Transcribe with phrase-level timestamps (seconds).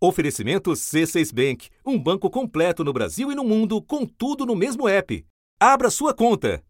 [0.00, 4.88] Oferecimento C6 Bank, um banco completo no Brasil e no mundo, com tudo no mesmo
[4.88, 5.24] app.
[5.58, 6.62] Abra sua conta.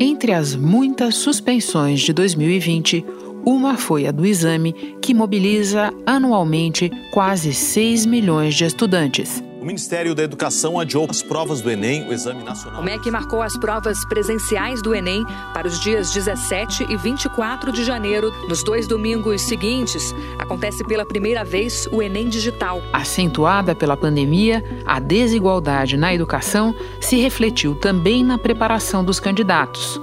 [0.00, 3.04] Entre as muitas suspensões de 2020,
[3.44, 9.44] uma foi a do exame, que mobiliza anualmente quase 6 milhões de estudantes.
[9.62, 12.80] O Ministério da Educação adiou as provas do Enem, o Exame Nacional.
[12.80, 15.24] O MEC marcou as provas presenciais do Enem
[15.54, 18.32] para os dias 17 e 24 de janeiro.
[18.48, 22.82] Nos dois domingos seguintes, acontece pela primeira vez o Enem Digital.
[22.92, 30.00] Acentuada pela pandemia, a desigualdade na educação se refletiu também na preparação dos candidatos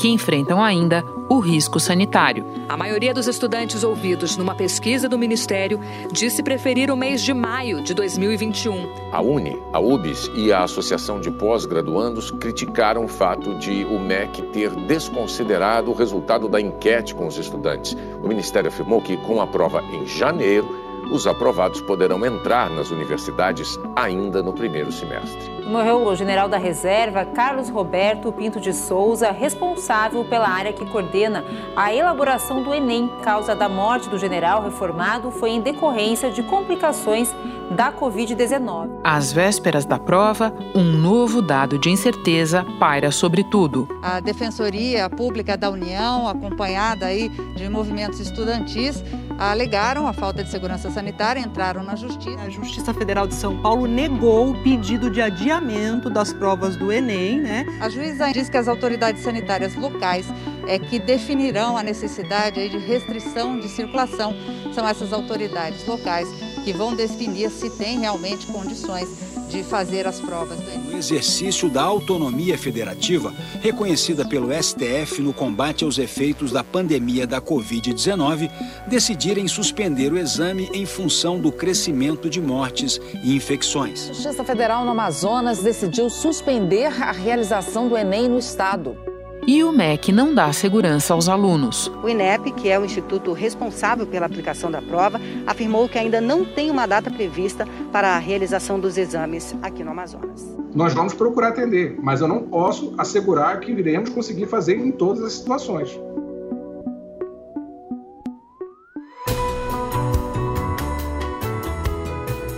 [0.00, 2.46] que enfrentam ainda o risco sanitário.
[2.66, 5.78] A maioria dos estudantes ouvidos numa pesquisa do Ministério
[6.10, 8.88] disse preferir o mês de maio de 2021.
[9.12, 14.40] A UNE, a UBS e a Associação de Pós-Graduandos criticaram o fato de o MEC
[14.44, 17.94] ter desconsiderado o resultado da enquete com os estudantes.
[18.22, 23.78] O Ministério afirmou que, com a prova em janeiro, os aprovados poderão entrar nas universidades
[23.96, 25.50] ainda no primeiro semestre.
[25.66, 31.44] Morreu o general da reserva Carlos Roberto Pinto de Souza, responsável pela área que coordena
[31.76, 33.08] a elaboração do Enem.
[33.22, 37.32] Causa da morte do general reformado foi em decorrência de complicações
[37.70, 38.90] da Covid-19.
[39.04, 43.88] Às vésperas da prova, um novo dado de incerteza paira sobre tudo.
[44.02, 49.04] A Defensoria Pública da União, acompanhada aí de movimentos estudantis,
[49.40, 52.38] alegaram a falta de segurança sanitária, entraram na Justiça.
[52.42, 57.40] A Justiça Federal de São Paulo negou o pedido de adiamento das provas do Enem,
[57.40, 57.64] né?
[57.80, 60.26] A juíza diz que as autoridades sanitárias locais
[60.68, 64.34] é que definirão a necessidade de restrição de circulação.
[64.74, 66.28] São essas autoridades locais
[66.62, 70.94] que vão definir se tem realmente condições de fazer as provas do Enem.
[70.94, 77.40] O exercício da autonomia federativa, reconhecida pelo STF no combate aos efeitos da pandemia da
[77.40, 78.48] Covid-19,
[78.86, 84.10] decidirem suspender o exame em função do crescimento de mortes e infecções.
[84.10, 89.09] A Justiça Federal no Amazonas decidiu suspender a realização do Enem no estado.
[89.46, 91.90] E o MEC não dá segurança aos alunos.
[92.02, 96.44] O INEP, que é o instituto responsável pela aplicação da prova, afirmou que ainda não
[96.44, 100.46] tem uma data prevista para a realização dos exames aqui no Amazonas.
[100.74, 105.24] Nós vamos procurar atender, mas eu não posso assegurar que iremos conseguir fazer em todas
[105.24, 105.98] as situações.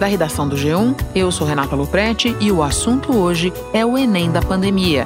[0.00, 4.32] Da redação do G1, eu sou Renata Loprete e o assunto hoje é o Enem
[4.32, 5.04] da pandemia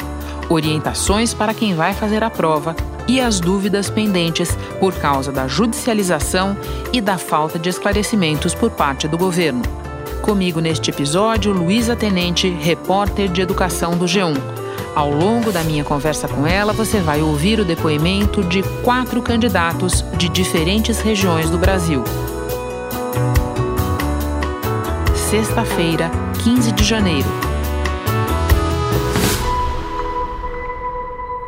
[0.49, 2.75] orientações para quem vai fazer a prova
[3.09, 6.57] e as dúvidas pendentes por causa da judicialização
[6.93, 9.62] e da falta de esclarecimentos por parte do governo.
[10.23, 14.34] Comigo neste episódio, Luísa Tenente, repórter de educação do G1.
[14.95, 20.05] Ao longo da minha conversa com ela, você vai ouvir o depoimento de quatro candidatos
[20.17, 22.03] de diferentes regiões do Brasil.
[25.15, 26.11] Sexta-feira,
[26.43, 27.46] 15 de janeiro.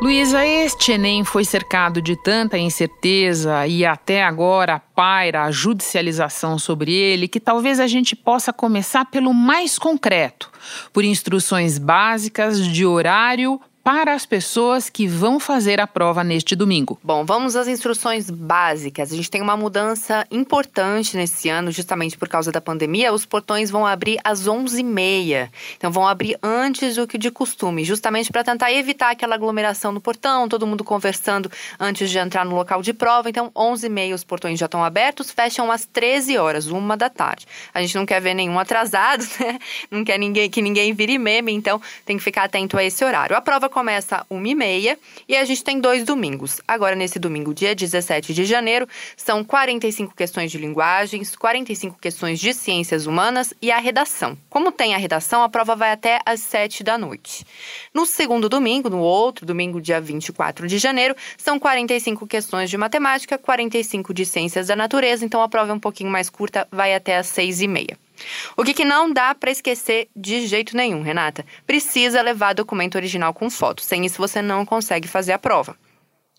[0.01, 6.93] Luísa, este Enem foi cercado de tanta incerteza e até agora paira a judicialização sobre
[6.93, 10.49] ele que talvez a gente possa começar pelo mais concreto,
[10.93, 13.59] por instruções básicas de horário
[13.91, 16.99] para as pessoas que vão fazer a prova neste domingo?
[17.03, 19.11] Bom, vamos às instruções básicas.
[19.11, 23.11] A gente tem uma mudança importante nesse ano, justamente por causa da pandemia.
[23.11, 25.49] Os portões vão abrir às 11h30.
[25.75, 29.99] Então, vão abrir antes do que de costume, justamente para tentar evitar aquela aglomeração no
[29.99, 33.27] portão, todo mundo conversando antes de entrar no local de prova.
[33.27, 37.47] Então, 11h30 os portões já estão abertos, fecham às 13 horas, uma da tarde.
[37.73, 39.57] A gente não quer ver nenhum atrasado, né?
[39.89, 43.35] Não quer ninguém, que ninguém vire meme, então tem que ficar atento a esse horário.
[43.35, 46.59] A prova começa 1h30 e a gente tem dois domingos.
[46.67, 48.85] Agora, nesse domingo, dia 17 de janeiro,
[49.15, 54.37] são 45 questões de linguagens, 45 questões de ciências humanas e a redação.
[54.49, 57.45] Como tem a redação, a prova vai até às 7 da noite.
[57.93, 63.37] No segundo domingo, no outro domingo, dia 24 de janeiro, são 45 questões de matemática,
[63.37, 67.15] 45 de ciências da natureza, então a prova é um pouquinho mais curta, vai até
[67.15, 67.95] às 6h30.
[68.55, 71.45] O que, que não dá para esquecer de jeito nenhum, Renata?
[71.65, 73.81] Precisa levar documento original com foto.
[73.81, 75.77] Sem isso, você não consegue fazer a prova.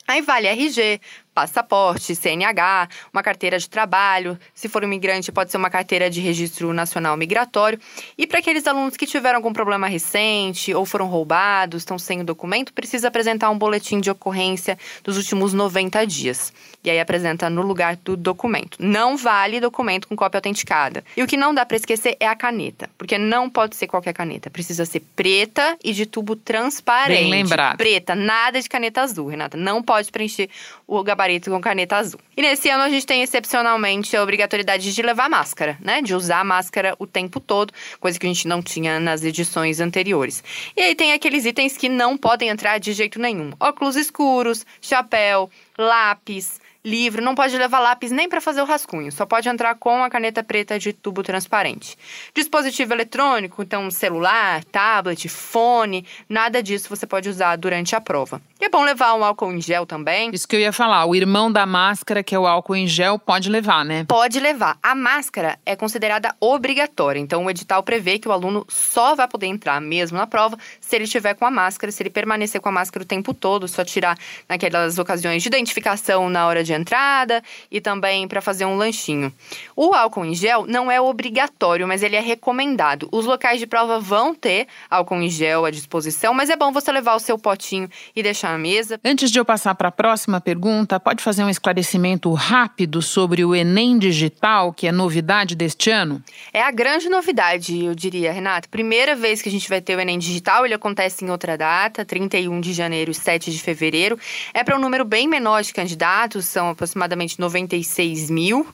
[0.06, 1.00] Aí vale RG,
[1.34, 4.38] passaporte, CNH, uma carteira de trabalho.
[4.52, 7.78] Se for imigrante, pode ser uma carteira de registro nacional migratório.
[8.18, 12.24] E para aqueles alunos que tiveram algum problema recente ou foram roubados, estão sem o
[12.24, 16.52] documento, precisa apresentar um boletim de ocorrência dos últimos 90 dias.
[16.82, 18.76] E aí apresenta no lugar do documento.
[18.80, 21.04] Não vale documento com cópia autenticada.
[21.16, 24.12] E o que não dá para esquecer é a caneta, porque não pode ser qualquer
[24.12, 24.50] caneta.
[24.50, 27.20] Precisa ser preta e de tubo transparente.
[27.22, 27.76] Bem lembrado.
[27.76, 29.56] Preta, nada de caneta azul, Renata.
[29.56, 30.48] Não pode preencher
[30.86, 32.18] o gabarito gabarito com caneta azul.
[32.34, 36.00] E nesse ano a gente tem excepcionalmente a obrigatoriedade de levar máscara, né?
[36.00, 40.42] De usar máscara o tempo todo, coisa que a gente não tinha nas edições anteriores.
[40.74, 45.50] E aí tem aqueles itens que não podem entrar de jeito nenhum: óculos escuros, chapéu,
[45.78, 50.02] lápis livro, não pode levar lápis nem para fazer o rascunho, só pode entrar com
[50.02, 51.96] a caneta preta de tubo transparente.
[52.34, 58.40] Dispositivo eletrônico, então celular, tablet, fone, nada disso você pode usar durante a prova.
[58.60, 60.30] E é bom levar um álcool em gel também.
[60.32, 63.18] Isso que eu ia falar, o irmão da máscara, que é o álcool em gel,
[63.18, 64.04] pode levar, né?
[64.08, 64.78] Pode levar.
[64.82, 69.46] A máscara é considerada obrigatória, então o edital prevê que o aluno só vai poder
[69.46, 72.72] entrar mesmo na prova se ele estiver com a máscara, se ele permanecer com a
[72.72, 74.18] máscara o tempo todo, só tirar
[74.48, 79.32] naquelas ocasiões de identificação na hora de de entrada e também para fazer um lanchinho.
[79.74, 83.08] O álcool em gel não é obrigatório, mas ele é recomendado.
[83.10, 86.92] Os locais de prova vão ter álcool em gel à disposição, mas é bom você
[86.92, 89.00] levar o seu potinho e deixar na mesa.
[89.04, 93.54] Antes de eu passar para a próxima pergunta, pode fazer um esclarecimento rápido sobre o
[93.54, 96.22] Enem Digital, que é novidade deste ano?
[96.52, 98.68] É a grande novidade, eu diria, Renato.
[98.68, 102.04] Primeira vez que a gente vai ter o Enem Digital, ele acontece em outra data,
[102.04, 104.18] 31 de janeiro e 7 de fevereiro.
[104.54, 108.66] É para um número bem menor de candidatos, são aproximadamente 96 mil.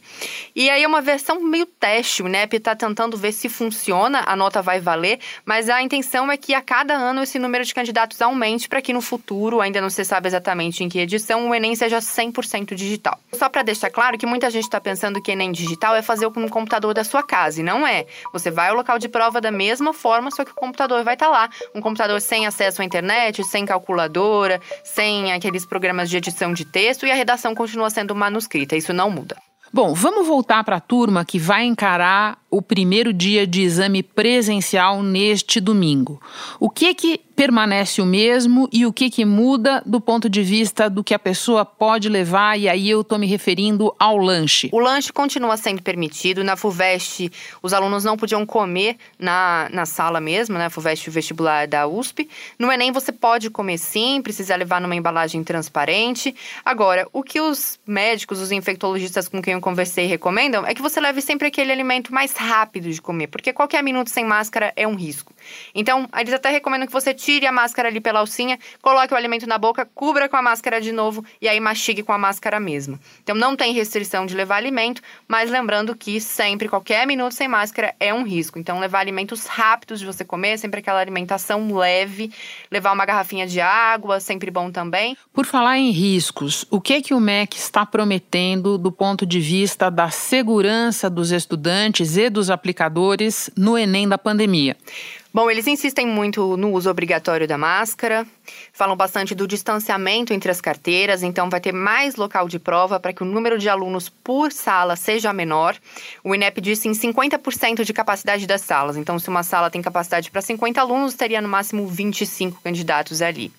[0.57, 4.35] E aí é uma versão meio teste, o INEP está tentando ver se funciona, a
[4.35, 8.21] nota vai valer, mas a intenção é que a cada ano esse número de candidatos
[8.21, 11.77] aumente para que no futuro, ainda não se sabe exatamente em que edição, o Enem
[11.77, 13.19] seja 100% digital.
[13.33, 16.45] Só para deixar claro que muita gente está pensando que Enem digital é fazer com
[16.45, 18.05] o computador da sua casa, e não é.
[18.33, 21.27] Você vai ao local de prova da mesma forma, só que o computador vai estar
[21.27, 21.51] tá lá.
[21.73, 27.07] Um computador sem acesso à internet, sem calculadora, sem aqueles programas de edição de texto,
[27.07, 29.37] e a redação continua continua sendo manuscrita, isso não muda.
[29.73, 35.03] Bom, vamos voltar para a turma que vai encarar o primeiro dia de exame presencial
[35.03, 36.21] neste domingo.
[36.59, 40.89] O que que permanece o mesmo e o que que muda do ponto de vista
[40.89, 44.71] do que a pessoa pode levar e aí eu estou me referindo ao lanche.
[44.73, 46.43] O lanche continua sendo permitido.
[46.43, 47.31] Na FUVEST,
[47.63, 50.71] os alunos não podiam comer na, na sala mesmo, né?
[50.71, 52.29] FUVEST vestibular da USP.
[52.59, 56.35] No Enem você pode comer sim, precisa levar numa embalagem transparente.
[56.65, 60.99] Agora, o que os médicos, os infectologistas com quem eu conversei recomendam é que você
[61.01, 64.95] leve sempre aquele alimento mais rápido de comer, porque qualquer minuto sem máscara é um
[64.95, 65.36] risco.
[65.75, 69.47] Então, eles até recomendam que você tire a máscara ali pela alcinha, coloque o alimento
[69.47, 72.99] na boca, cubra com a máscara de novo e aí mastigue com a máscara mesmo.
[73.23, 77.95] Então, não tem restrição de levar alimento, mas lembrando que sempre, qualquer minuto sem máscara
[77.99, 78.59] é um risco.
[78.59, 82.33] Então, levar alimentos rápidos de você comer, sempre aquela alimentação leve,
[82.71, 85.17] levar uma garrafinha de água, sempre bom também.
[85.33, 89.91] Por falar em riscos, o que que o MEC está prometendo do ponto de vista
[89.91, 94.77] da segurança dos estudantes e dos aplicadores no Enem da pandemia?
[95.37, 98.27] Bom, eles insistem muito no uso obrigatório da máscara,
[98.73, 103.13] falam bastante do distanciamento entre as carteiras, então vai ter mais local de prova para
[103.13, 105.77] que o número de alunos por sala seja menor.
[106.25, 110.31] O INEP disse em 50% de capacidade das salas, então se uma sala tem capacidade
[110.31, 113.53] para 50 alunos, teria no máximo 25 candidatos ali.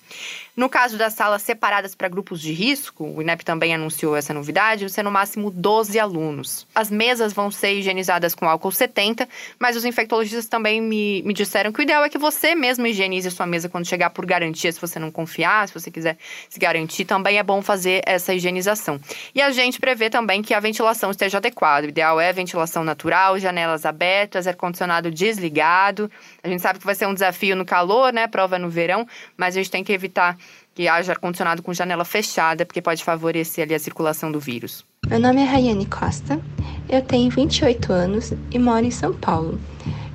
[0.58, 4.86] No caso das salas separadas para grupos de risco, o INEP também anunciou essa novidade,
[4.86, 6.66] vai ser no máximo 12 alunos.
[6.74, 11.72] As mesas vão ser higienizadas com álcool 70, mas os infectologistas também me, me disseram
[11.72, 14.72] que o ideal é que você mesmo higienize a sua mesa quando chegar por garantia,
[14.72, 16.18] se você não confiar, se você quiser
[16.50, 19.00] se garantir, também é bom fazer essa higienização.
[19.36, 21.86] E a gente prevê também que a ventilação esteja adequada.
[21.86, 26.10] O ideal é ventilação natural, janelas abertas, ar-condicionado desligado.
[26.42, 28.26] A gente sabe que vai ser um desafio no calor, né?
[28.26, 30.36] Prova no verão, mas a gente tem que evitar
[30.78, 34.86] que haja ar-condicionado com janela fechada, porque pode favorecer ali a circulação do vírus.
[35.08, 36.40] Meu nome é Rayane Costa,
[36.88, 39.60] eu tenho 28 anos e moro em São Paulo.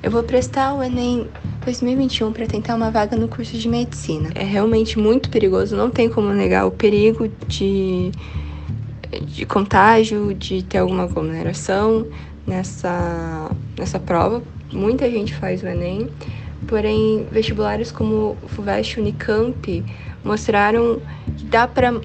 [0.01, 1.27] Eu vou prestar o Enem
[1.65, 4.29] 2021 para tentar uma vaga no curso de medicina.
[4.35, 8.09] É realmente muito perigoso, não tem como negar o perigo de,
[9.19, 12.07] de contágio, de ter alguma aglomeração
[12.47, 14.41] nessa, nessa prova.
[14.71, 16.09] Muita gente faz o Enem,
[16.69, 19.83] porém vestibulares como o FUVEST Unicamp
[20.23, 21.01] mostraram
[21.37, 21.99] que dá para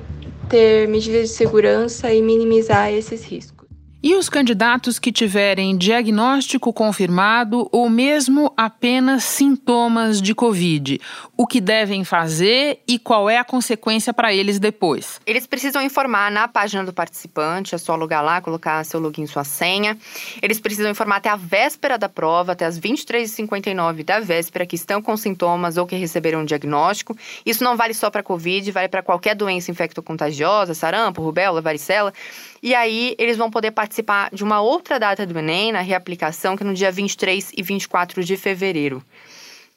[0.48, 3.57] ter medidas de segurança e minimizar esses riscos.
[4.00, 11.00] E os candidatos que tiverem diagnóstico confirmado ou mesmo apenas sintomas de Covid,
[11.36, 15.20] o que devem fazer e qual é a consequência para eles depois?
[15.26, 19.42] Eles precisam informar na página do participante, é só logar lá, colocar seu login, sua
[19.42, 19.98] senha.
[20.40, 25.02] Eles precisam informar até a véspera da prova, até as 23h59 da véspera, que estão
[25.02, 27.16] com sintomas ou que receberam um diagnóstico.
[27.44, 32.14] Isso não vale só para Covid, vale para qualquer doença infectocontagiosa, sarampo, rubéola, varicela.
[32.62, 36.62] E aí eles vão poder participar de uma outra data do Enem, na reaplicação, que
[36.62, 39.02] é no dia 23 e 24 de fevereiro.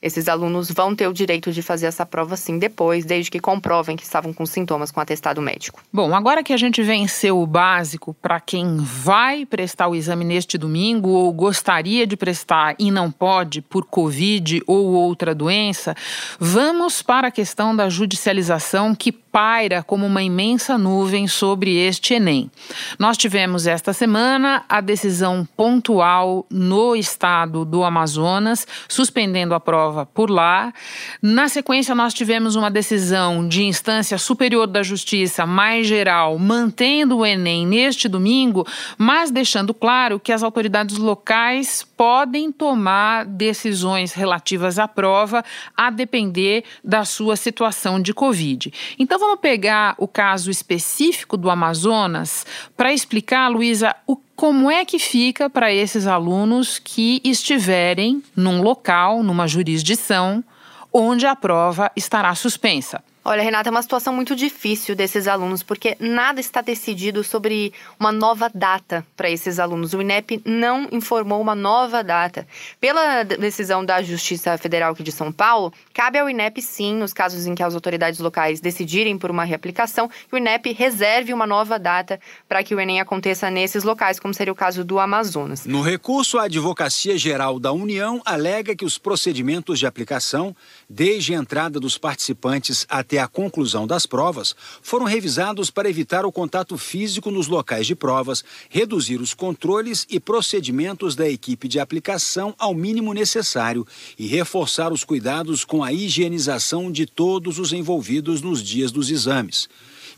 [0.02, 3.96] esses alunos vão ter o direito de fazer essa prova sim depois, desde que comprovem
[3.96, 5.80] que estavam com sintomas com atestado médico.
[5.94, 10.58] Bom, agora que a gente venceu o básico para quem vai prestar o exame neste
[10.58, 15.96] domingo ou gostaria de prestar e não pode por Covid ou outra doença,
[16.40, 22.52] vamos para a questão da judicialização que paira como uma imensa nuvem sobre este Enem.
[23.00, 30.30] Nós tivemos esta semana a decisão pontual no estado do Amazonas, suspendendo a prova por
[30.30, 30.74] lá.
[31.22, 37.26] Na sequência, nós tivemos uma decisão de instância superior da Justiça, mais geral, mantendo o
[37.26, 44.88] Enem neste domingo, mas deixando claro que as autoridades locais podem tomar decisões relativas à
[44.88, 45.44] prova
[45.78, 48.74] a depender da sua situação de Covid.
[49.00, 54.98] Então, vamos pegar o caso específico do Amazonas para explicar, Luísa, o como é que
[54.98, 60.44] fica para esses alunos que estiverem num local, numa jurisdição,
[60.92, 63.04] onde a prova estará suspensa.
[63.24, 68.12] Olha, Renata, é uma situação muito difícil desses alunos, porque nada está decidido sobre uma
[68.12, 69.94] nova data para esses alunos.
[69.94, 72.48] O INEP não informou uma nova data.
[72.80, 77.46] Pela decisão da Justiça Federal aqui de São Paulo, cabe ao INEP, sim, nos casos
[77.46, 81.78] em que as autoridades locais decidirem por uma reaplicação, que o INEP reserve uma nova
[81.78, 85.68] data para que o Enem aconteça nesses locais, como seria o caso do Amazonas.
[85.68, 90.56] No recurso, a Advocacia Geral da União alega que os procedimentos de aplicação,
[90.90, 96.26] desde a entrada dos participantes até até a conclusão das provas, foram revisados para evitar
[96.26, 101.78] o contato físico nos locais de provas, reduzir os controles e procedimentos da equipe de
[101.78, 103.86] aplicação ao mínimo necessário
[104.18, 109.68] e reforçar os cuidados com a higienização de todos os envolvidos nos dias dos exames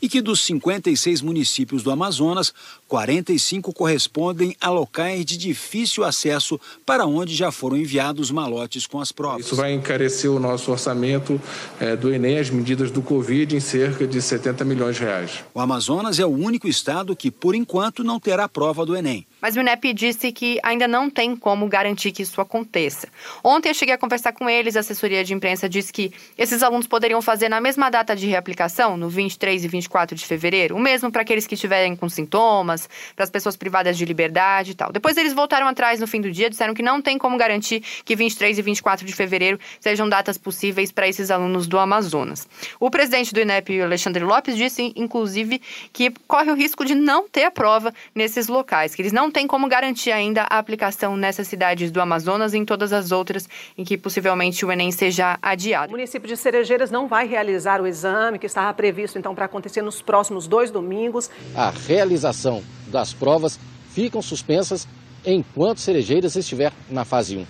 [0.04, 2.52] e que dos 56 municípios do Amazonas,
[2.88, 9.10] 45 correspondem a locais de difícil acesso para onde já foram enviados malotes com as
[9.10, 9.46] provas.
[9.46, 11.40] Isso vai encarecer o nosso orçamento
[11.80, 15.42] é, do Enem, as medidas do Covid, em cerca de 70 milhões de reais.
[15.54, 19.26] O Amazonas é o único estado que, por enquanto, não terá prova do Enem.
[19.44, 23.08] Mas o INEP disse que ainda não tem como garantir que isso aconteça.
[23.44, 26.86] Ontem eu cheguei a conversar com eles, a assessoria de imprensa disse que esses alunos
[26.86, 31.12] poderiam fazer na mesma data de reaplicação, no 23 e 24 de fevereiro, o mesmo
[31.12, 34.90] para aqueles que estiverem com sintomas, para as pessoas privadas de liberdade e tal.
[34.90, 38.16] Depois eles voltaram atrás no fim do dia, disseram que não tem como garantir que
[38.16, 42.48] 23 e 24 de fevereiro sejam datas possíveis para esses alunos do Amazonas.
[42.80, 45.60] O presidente do INEP, Alexandre Lopes, disse, inclusive,
[45.92, 49.48] que corre o risco de não ter a prova nesses locais, que eles não tem
[49.48, 53.84] como garantir ainda a aplicação nessas cidades do Amazonas e em todas as outras em
[53.84, 55.88] que possivelmente o Enem seja adiado.
[55.88, 59.82] O município de Cerejeiras não vai realizar o exame que estava previsto então para acontecer
[59.82, 61.28] nos próximos dois domingos.
[61.54, 63.58] A realização das provas
[63.90, 64.86] ficam suspensas
[65.26, 67.46] enquanto Cerejeiras estiver na fase 1.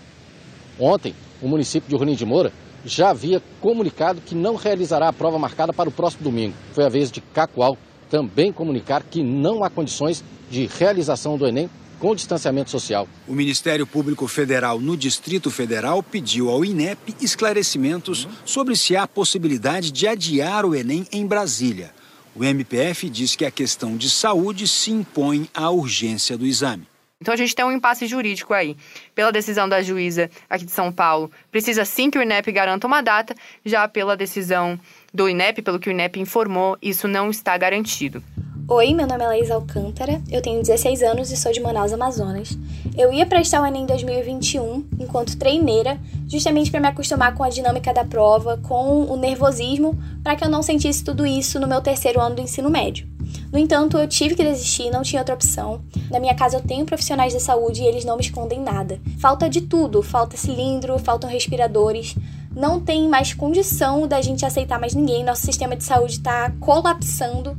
[0.81, 2.51] Ontem, o município de Rio de Moura
[2.83, 6.55] já havia comunicado que não realizará a prova marcada para o próximo domingo.
[6.73, 7.77] Foi a vez de Cacoal
[8.11, 13.09] também comunicar que não há condições de realização do Enem com distanciamento social.
[13.27, 19.91] O Ministério Público Federal no Distrito Federal pediu ao INEP esclarecimentos sobre se há possibilidade
[19.91, 21.93] de adiar o Enem em Brasília.
[22.35, 26.87] O MPF diz que a questão de saúde se impõe à urgência do exame.
[27.21, 28.77] Então a gente tem um impasse jurídico aí.
[29.15, 33.01] Pela decisão da juíza aqui de São Paulo, precisa sim que o INEP garanta uma
[33.01, 33.35] data,
[33.65, 34.79] já pela decisão
[35.13, 38.23] do INEP, pelo que o INEP informou, isso não está garantido.
[38.67, 42.57] Oi, meu nome é Laís Alcântara, eu tenho 16 anos e sou de Manaus, Amazonas.
[42.97, 47.93] Eu ia prestar o Enem 2021 enquanto treineira, justamente para me acostumar com a dinâmica
[47.93, 52.19] da prova, com o nervosismo, para que eu não sentisse tudo isso no meu terceiro
[52.19, 53.07] ano do ensino médio.
[53.53, 55.83] No entanto, eu tive que desistir, não tinha outra opção.
[56.11, 58.99] Na minha casa eu tenho profissionais da saúde e eles não me escondem nada.
[59.19, 62.17] Falta de tudo, falta cilindro, faltam respiradores.
[62.57, 65.23] Não tem mais condição da gente aceitar mais ninguém.
[65.23, 67.55] Nosso sistema de saúde está colapsando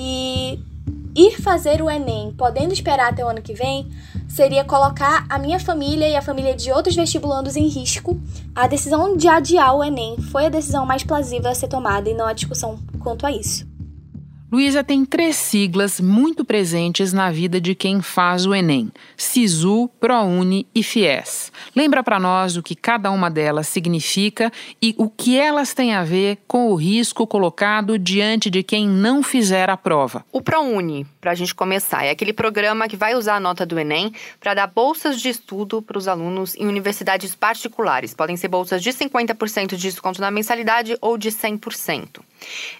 [0.00, 0.60] e
[1.12, 3.90] ir fazer o Enem, podendo esperar até o ano que vem,
[4.28, 8.16] seria colocar a minha família e a família de outros vestibulandos em risco.
[8.54, 12.14] A decisão de adiar o Enem foi a decisão mais plausível a ser tomada e
[12.14, 13.66] não a discussão quanto a isso.
[14.50, 20.66] Luísa tem três siglas muito presentes na vida de quem faz o Enem: SISU, ProUni
[20.74, 21.52] e FIES.
[21.76, 24.50] Lembra para nós o que cada uma delas significa
[24.80, 29.22] e o que elas têm a ver com o risco colocado diante de quem não
[29.22, 30.24] fizer a prova.
[30.32, 33.78] O ProUni, para a gente começar, é aquele programa que vai usar a nota do
[33.78, 38.14] Enem para dar bolsas de estudo para os alunos em universidades particulares.
[38.14, 42.20] Podem ser bolsas de 50% de desconto na mensalidade ou de 100%.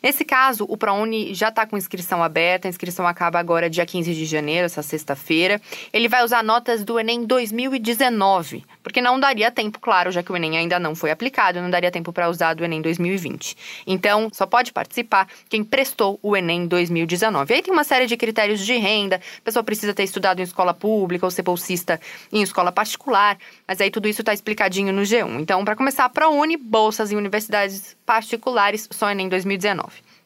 [0.02, 4.14] Nesse caso, o ProUni já está com inscrição aberta, a inscrição acaba agora dia 15
[4.14, 5.60] de janeiro, essa sexta-feira.
[5.92, 10.36] Ele vai usar notas do Enem 2019, porque não daria tempo, claro, já que o
[10.36, 13.56] Enem ainda não foi aplicado, não daria tempo para usar do Enem 2020.
[13.86, 17.54] Então, só pode participar quem prestou o Enem 2019.
[17.54, 20.74] Aí tem uma série de critérios de renda, a pessoa precisa ter estudado em escola
[20.74, 22.00] pública ou ser bolsista
[22.32, 25.40] em escola particular, mas aí tudo isso está explicadinho no G1.
[25.40, 29.47] Então, para começar, ProUni, bolsas em universidades particulares, só Enem 2019.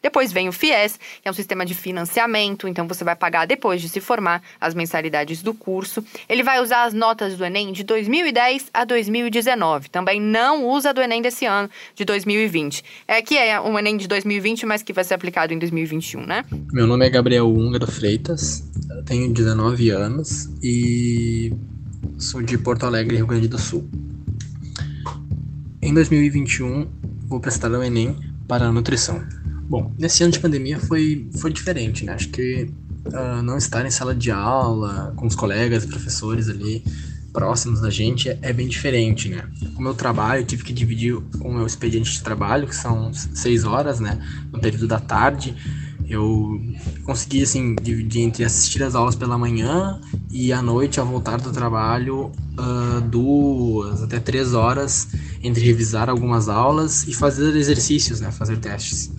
[0.03, 3.81] Depois vem o FIES, que é um sistema de financiamento, então você vai pagar depois
[3.81, 6.05] de se formar as mensalidades do curso.
[6.29, 9.89] Ele vai usar as notas do Enem de 2010 a 2019.
[9.89, 12.83] Também não usa do Enem desse ano, de 2020.
[13.07, 16.45] É que é um Enem de 2020, mas que vai ser aplicado em 2021, né?
[16.73, 18.65] Meu nome é Gabriel Húngaro Freitas,
[19.07, 21.53] tenho 19 anos e
[22.19, 23.89] sou de Porto Alegre, Rio Grande do Sul.
[25.81, 26.89] Em 2021,
[27.29, 29.25] vou prestar o Enem para a nutrição.
[29.67, 32.13] Bom, nesse ano de pandemia foi, foi diferente, né?
[32.13, 32.69] Acho que
[33.07, 36.85] uh, não estar em sala de aula, com os colegas, professores ali
[37.33, 39.49] próximos da gente é, é bem diferente, né?
[39.75, 43.11] O meu trabalho, eu tive que dividir com o meu expediente de trabalho, que são
[43.15, 44.21] seis horas, né?
[44.53, 45.57] No período da tarde.
[46.13, 46.61] Eu
[47.05, 49.99] consegui, assim, dividir entre assistir as aulas pela manhã
[50.31, 55.09] e à noite, ao voltar do trabalho, uh, duas até três horas
[55.43, 58.31] entre revisar algumas aulas e fazer exercícios, né?
[58.31, 59.11] Fazer testes.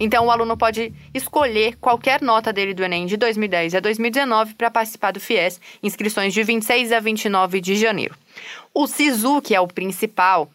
[0.00, 4.70] Então, o aluno pode escolher qualquer nota dele do Enem de 2010 a 2019 para
[4.70, 8.16] participar do FIES, inscrições de 26 a 29 de janeiro.
[8.72, 10.50] O SISU, que é o principal,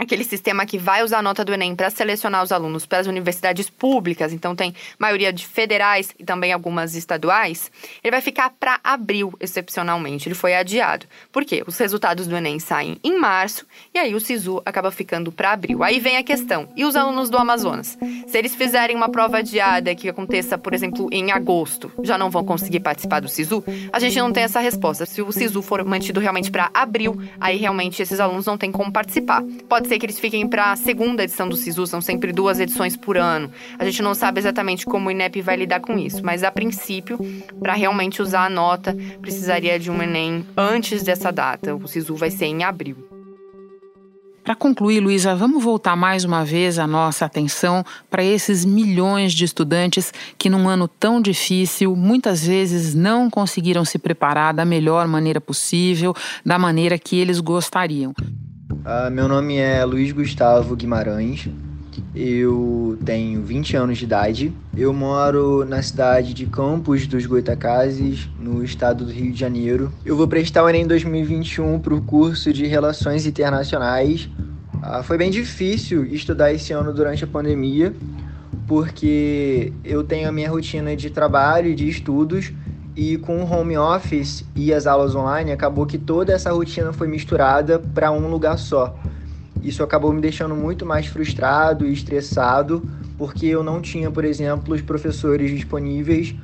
[0.00, 3.06] aquele sistema que vai usar a nota do Enem para selecionar os alunos para as
[3.06, 7.70] universidades públicas, então tem maioria de federais e também algumas estaduais,
[8.02, 10.26] ele vai ficar para abril, excepcionalmente.
[10.26, 11.04] Ele foi adiado.
[11.30, 11.62] Por quê?
[11.66, 15.82] Os resultados do Enem saem em março e aí o SISU acaba ficando para abril.
[15.82, 17.98] Aí vem a questão: e os alunos do Amazonas?
[18.26, 22.42] Se eles fizerem uma prova adiada que aconteça, por exemplo, em agosto, já não vão
[22.42, 23.62] conseguir participar do SISU?
[23.92, 25.04] A gente não tem essa resposta.
[25.04, 28.90] Se o SISU for mantido realmente para abril, aí realmente esses alunos não têm como
[28.90, 29.42] participar.
[29.68, 32.96] Pode ser que eles fiquem para a segunda edição do SISU, são sempre duas edições
[32.96, 33.50] por ano.
[33.76, 37.18] A gente não sabe exatamente como o INEP vai lidar com isso, mas a princípio,
[37.58, 41.74] para realmente usar a nota, precisaria de um Enem antes dessa data.
[41.74, 42.96] O SISU vai ser em abril.
[44.44, 49.44] Para concluir, Luísa, vamos voltar mais uma vez a nossa atenção para esses milhões de
[49.44, 55.40] estudantes que, num ano tão difícil, muitas vezes não conseguiram se preparar da melhor maneira
[55.40, 56.14] possível,
[56.46, 58.14] da maneira que eles gostariam.
[58.80, 61.46] Uh, meu nome é Luiz Gustavo Guimarães,
[62.14, 68.64] eu tenho 20 anos de idade, eu moro na cidade de Campos dos Goitacazes, no
[68.64, 69.92] estado do Rio de Janeiro.
[70.02, 74.30] Eu vou prestar o Enem 2021 para o curso de Relações Internacionais.
[74.76, 77.94] Uh, foi bem difícil estudar esse ano durante a pandemia,
[78.66, 82.50] porque eu tenho a minha rotina de trabalho e de estudos
[83.00, 87.08] e com o home office e as aulas online, acabou que toda essa rotina foi
[87.08, 88.94] misturada para um lugar só.
[89.62, 92.82] Isso acabou me deixando muito mais frustrado e estressado,
[93.16, 96.34] porque eu não tinha, por exemplo, os professores disponíveis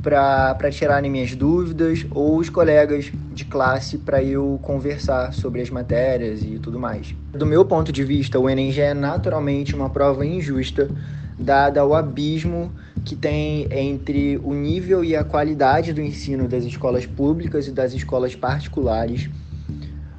[0.00, 6.40] para tirarem minhas dúvidas ou os colegas de classe para eu conversar sobre as matérias
[6.40, 7.16] e tudo mais.
[7.32, 10.88] Do meu ponto de vista, o Enem já é naturalmente uma prova injusta,
[11.36, 12.70] dada o abismo
[13.06, 17.94] que tem entre o nível e a qualidade do ensino das escolas públicas e das
[17.94, 19.30] escolas particulares.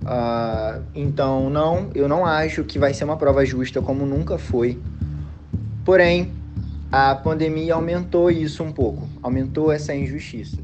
[0.01, 4.79] Uh, então, não, eu não acho que vai ser uma prova justa como nunca foi.
[5.83, 6.31] Porém,
[6.89, 10.57] a pandemia aumentou isso um pouco, aumentou essa injustiça.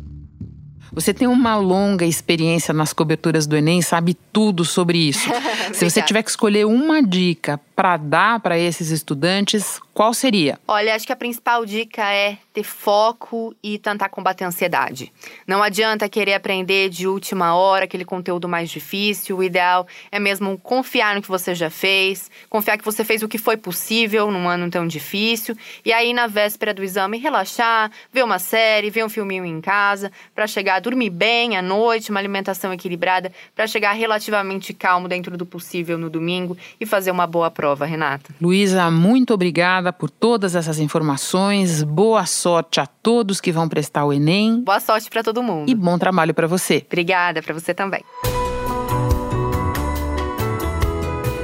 [0.94, 5.28] Você tem uma longa experiência nas coberturas do Enem, sabe tudo sobre isso.
[5.74, 10.60] Se você tiver que escolher uma dica para dar para esses estudantes, qual seria?
[10.68, 15.12] Olha, acho que a principal dica é ter foco e tentar combater a ansiedade.
[15.46, 19.38] Não adianta querer aprender de última hora aquele conteúdo mais difícil.
[19.38, 23.28] O ideal é mesmo confiar no que você já fez, confiar que você fez o
[23.28, 28.24] que foi possível num ano tão difícil, e aí na véspera do exame relaxar, ver
[28.24, 32.20] uma série, ver um filminho em casa, para chegar a dormir bem à noite, uma
[32.20, 37.50] alimentação equilibrada, para chegar relativamente calmo dentro do possível no domingo e fazer uma boa
[37.64, 38.36] prova, Renata.
[38.42, 41.82] Luísa, muito obrigada por todas essas informações.
[41.82, 44.62] Boa sorte a todos que vão prestar o Enem.
[44.62, 45.70] Boa sorte para todo mundo.
[45.70, 46.84] E bom trabalho para você.
[46.86, 48.04] Obrigada, para você também.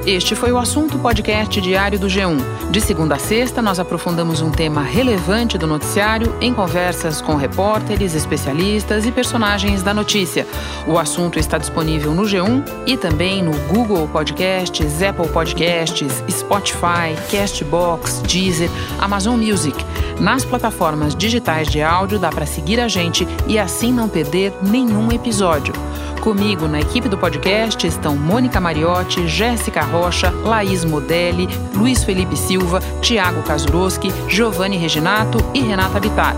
[0.06, 2.70] Este foi o assunto podcast diário do G1.
[2.70, 8.14] De segunda a sexta, nós aprofundamos um tema relevante do noticiário em conversas com repórteres,
[8.14, 10.46] especialistas e personagens da notícia.
[10.86, 18.22] O assunto está disponível no G1 e também no Google Podcasts, Apple Podcasts, Spotify, Castbox,
[18.22, 19.76] Deezer, Amazon Music.
[20.18, 25.12] Nas plataformas digitais de áudio dá para seguir a gente e assim não perder nenhum
[25.12, 25.74] episódio.
[26.20, 32.80] Comigo na equipe do podcast estão Mônica Mariotti, Jéssica Rocha, Laís Modelli, Luiz Felipe Silva,
[33.00, 36.36] Tiago Kazuroski, Giovanni Reginato e Renata Bittar.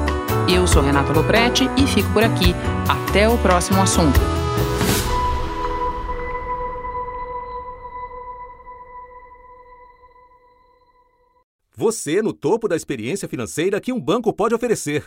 [0.48, 2.54] Eu sou Renata Loprete e fico por aqui.
[2.88, 4.20] Até o próximo assunto.
[11.74, 15.06] Você no topo da experiência financeira que um banco pode oferecer.